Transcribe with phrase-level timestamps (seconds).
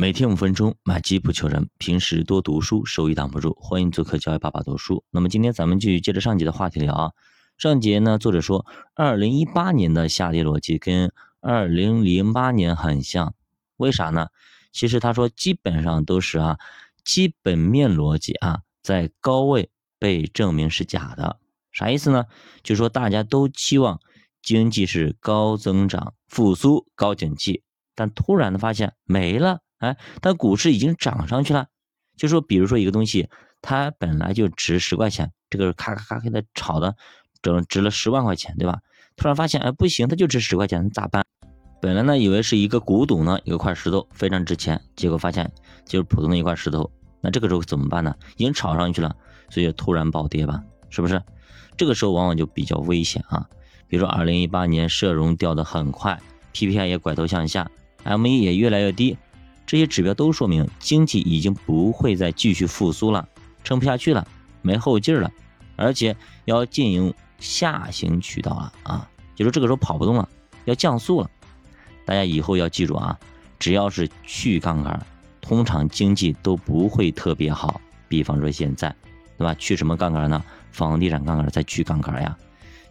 [0.00, 1.68] 每天五分钟，买基不求人。
[1.76, 3.54] 平时多读书，收益挡不住。
[3.60, 5.04] 欢迎做客教育爸爸读书。
[5.10, 7.12] 那么今天咱们继续接着上节的话题聊啊。
[7.58, 13.34] 上节呢，作者说，二零一八年的下跌逻辑跟二零零八年很像，
[13.76, 14.28] 为啥呢？
[14.72, 16.56] 其实他说基本上都是啊，
[17.04, 21.38] 基本面逻辑啊，在高位被证明是假的。
[21.72, 22.24] 啥意思呢？
[22.62, 24.00] 就说大家都期望
[24.40, 27.62] 经济是高增长、复苏、高景气，
[27.94, 29.60] 但突然的发现没了。
[29.80, 31.66] 哎，但股市已经涨上去了，
[32.16, 33.28] 就说比如说一个东西，
[33.60, 36.94] 它本来就值十块钱，这个咔咔咔给它炒的，
[37.42, 38.80] 整值了十万块钱，对吧？
[39.16, 41.24] 突然发现，哎，不行，它就值十块钱，咋办？
[41.82, 45.50] 本来呢，以为是一个古董呢，一块石头非常值钱，结果发现
[45.86, 46.90] 就是普通的一块石头，
[47.22, 48.14] 那这个时候怎么办呢？
[48.36, 49.16] 已经炒上去了，
[49.48, 51.22] 所以突然暴跌吧，是不是？
[51.78, 53.48] 这个时候往往就比较危险啊。
[53.88, 56.20] 比如说二零一八年社融掉的很快
[56.52, 57.70] ，PPI 也拐头向下
[58.04, 59.16] ，M1 也越来越低。
[59.70, 63.28] 这些指标都说明经济已经不会再继续复苏了，
[63.62, 64.26] 撑不下去了，
[64.62, 65.30] 没后劲了，
[65.76, 70.28] 而且要进行下行渠道了啊，就是这个时候跑不动了，
[70.64, 71.30] 要降速了。
[72.04, 73.16] 大家以后要记住啊，
[73.60, 75.06] 只要是去杠杆，
[75.40, 77.80] 通常经济都不会特别好。
[78.08, 78.92] 比方说现在，
[79.38, 79.54] 对吧？
[79.54, 80.42] 去什么杠杆呢？
[80.72, 82.36] 房地产杠杆再去杠杆呀。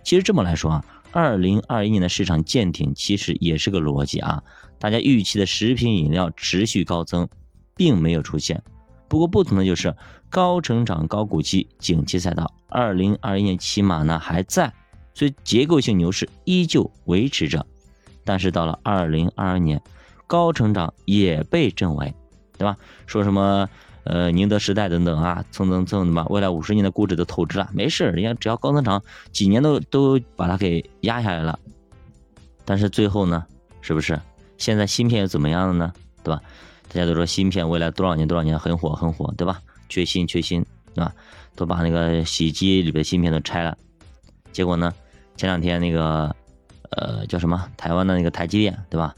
[0.02, 0.86] 其实这么来说啊。
[1.12, 4.44] 二零二一年的市场见顶，其实也是个逻辑啊。
[4.78, 7.28] 大家预期的食品饮料持续高增，
[7.76, 8.62] 并没有出现。
[9.08, 9.96] 不过不同的就是，
[10.30, 14.72] 高成长、高股息、景气赛道，二零二一年起码呢还在，
[15.14, 17.66] 所以结构性牛市依旧维持着。
[18.24, 19.82] 但是到了二零二二年，
[20.28, 22.14] 高成长也被证伪，
[22.58, 22.78] 对吧？
[23.08, 23.68] 说什么？
[24.10, 31.60] 呃，宁德时代等等啊，蹭蹭蹭的嘛，未来五十年的估值都透支了，没事，人家只要高增长，几年都都把它给压下来了。
[32.66, 33.46] 但是最后呢，
[33.82, 34.20] 是不是？
[34.58, 35.94] 现在芯片又怎么样了呢？
[36.24, 36.42] 对吧？
[36.92, 39.62] 大家都说芯片未来多少年多少年很火很火，对吧？
[39.90, 40.66] 缺芯缺芯，
[40.96, 41.14] 对吧？
[41.56, 43.78] 都把那个洗衣机里的芯片都拆了。
[44.52, 44.92] 结果呢，
[45.38, 46.36] 前两天那个
[46.90, 49.14] 呃叫什么台湾的那个台积电，对吧？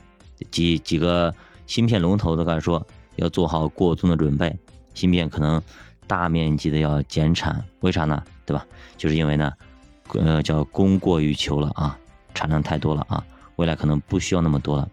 [0.51, 1.33] 几几个
[1.65, 2.85] 芯片龙头都开始说
[3.15, 4.53] 要做好过冬的准备。
[4.93, 5.61] 芯片可能
[6.07, 8.23] 大面积的要减产，为啥呢？
[8.45, 8.65] 对吧？
[8.97, 9.53] 就是因为呢，
[10.13, 11.97] 呃，叫供过于求了啊，
[12.33, 13.23] 产量太多了啊，
[13.55, 14.89] 未来可能不需要那么多了。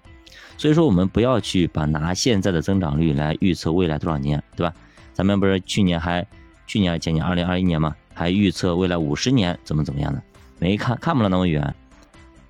[0.56, 4.74] 所以说，我们不要去把拿现在的增长率来预测未来多少年，对吧？
[5.12, 6.26] 咱们不是去年还
[6.66, 10.22] 去年还前年二零二一年嘛，还预测未来五十年怎么怎么样的，
[10.58, 11.74] 没看看不了那么远。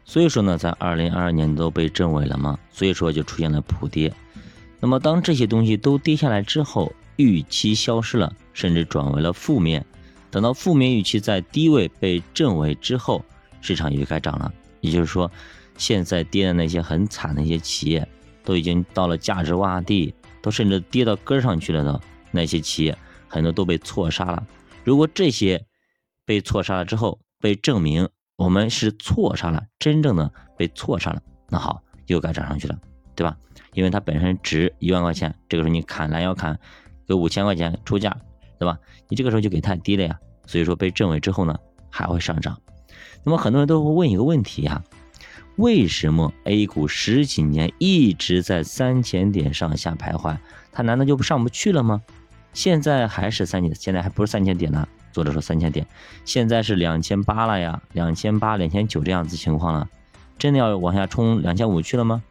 [0.05, 4.13] 所以说呢，在二零二二年都被证伪了嘛，所以说就出现了普跌。
[4.81, 9.85] 那么当这些东西都跌下来之后，预期消失了，甚至转为了负面。
[10.31, 13.25] 等到负面预期在低位被证伪之后，
[13.61, 14.53] 市场也就该涨了。
[14.81, 15.31] 也就是说，
[15.77, 18.07] 现在跌的那些很惨的一些企业，
[18.45, 22.97] 都已经到了价值洼地，都甚至跌到根上去了的那些企业，
[23.27, 24.47] 很多都被错杀了。
[24.85, 25.65] 如果这些
[26.25, 32.79] 被错杀了之后被证明我们是错杀了，真正的被错杀了，那好，又该涨上去了，
[33.17, 33.37] 对吧？
[33.73, 36.61] 因为它本身值一万块钱，这个时候你砍拦腰砍。
[37.09, 38.15] 给五千块钱出价，
[38.59, 38.79] 对吧？
[39.09, 41.59] 你这个时候就给太低了呀，所以说被证伪之后呢，
[41.89, 42.61] 还会上涨。
[43.25, 44.83] 那么很多人都会问一个问题呀：
[45.57, 50.37] 为什么 A 股十几年一直在三千点上下徘徊，
[50.71, 52.03] 它难道就上不去了吗？
[52.53, 54.87] 现在还是三千，现在还不是三千点呢。
[55.11, 55.87] 作者说三千点，
[56.25, 59.89] 现在是两千八了呀，两千八、两千九这样子情况了，
[60.39, 62.23] 真的要往下冲两千五去了吗？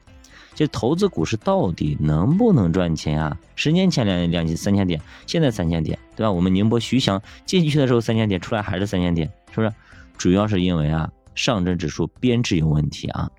[0.58, 3.38] 这投资股市到底能不能赚钱啊？
[3.56, 6.32] 十年前两两千三千点，现在三千点，对吧？
[6.32, 9.72] 我们宁波徐翔进去的时候三千点，出来还是三千点，是不是？
[10.18, 13.30] 主要是因为啊，上证指数编制有问题啊。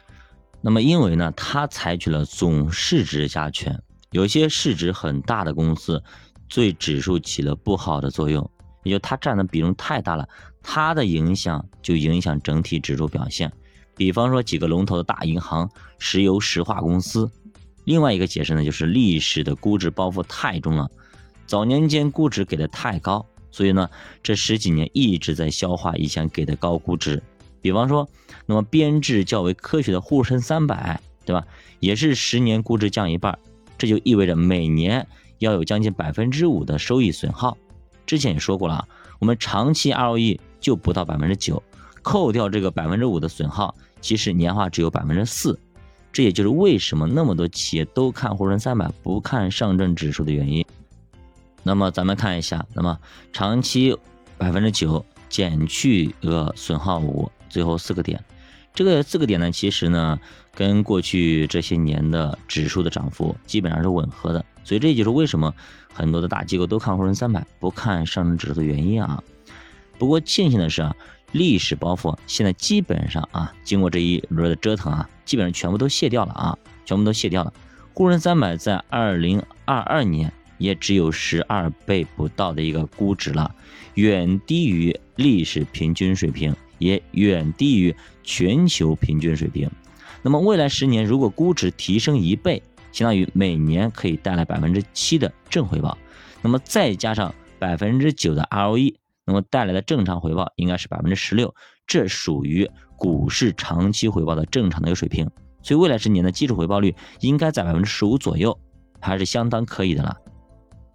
[0.61, 3.77] 那么因为呢，它采取了总市值加权，
[4.13, 6.01] 有些市值很大的公司
[6.49, 8.49] 对指数起了不好的作用，
[8.85, 10.29] 也就它占的比重太大了，
[10.63, 13.53] 它的影响就影响整体指数表现。
[13.99, 17.29] 比方说几个龙头的大银行、石油石化公司，
[17.85, 20.89] 另外一个解释呢，就是历史的估值包袱太重了，
[21.47, 23.91] 早年间估值给的太高，所以呢，
[24.23, 27.21] 这十几年一直在消化以前给的高估值。
[27.61, 28.09] 比方说，
[28.47, 31.45] 那么编制较为科学的沪深三百，对吧？
[31.81, 33.37] 也是十年估值降一半，
[33.77, 35.05] 这就意味着每年
[35.39, 37.59] 要有将近百分之五的收益损耗。
[38.07, 41.61] 之前也说过了啊，我们长期 ROE 就不到百分之九，
[42.09, 43.75] 扣掉这个百分之五的损耗。
[44.01, 45.61] 其实年化只有百分之四，
[46.11, 50.65] 这也就是为什么那么多企业都看沪深三百不看上证指数的原因。
[51.63, 52.99] 那么咱们看一下，那么
[53.31, 53.95] 长期
[54.39, 58.25] 百分之九减去个损耗五，最后四个点，
[58.73, 60.19] 这个四个点呢，其实呢，
[60.55, 65.53] 跟过去这些年的指数的涨幅基本上是吻合的，所以这就是为什么
[65.93, 69.23] 很多的大机构都看沪深三百，不看上证指数的原因啊。
[69.99, 70.95] 不过庆幸的是啊，
[71.33, 77.53] 历史包袱现在基本上啊，经过这一轮的折腾啊，基本上全部都卸掉了啊，全部都卸掉了。
[77.95, 83.55] 沪深三百在二零二二年也只有十二倍不到的一个估值了，
[83.95, 86.55] 远低于历史平均水平。
[86.79, 87.93] 也远低于
[88.23, 89.69] 全球平均水平。
[90.23, 95.99] 那么未来十年，如果估值提升一倍，相当于每年可以带来百分之七的正回报。
[96.41, 98.95] 那么再加上百分之九的 ROE，
[99.29, 101.55] 那么带来的正常回报应该是百分之十六，
[101.87, 105.31] 这属于股市长期回报的正常的一个水平。
[105.63, 108.59] 所以未来十年的基础回报率应该在百分之十五左右，
[109.01, 110.17] 还是相当可以的了。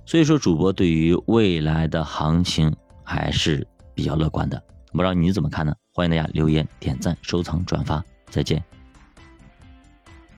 [0.04, 4.60] 所以说，主播对于未来的行情还是比较乐观的。
[4.92, 5.72] 不知道你怎么看呢？
[5.94, 8.64] 欢迎大家留言、点赞、收藏、转发，再见。